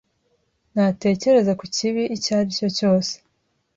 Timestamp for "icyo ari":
2.15-2.51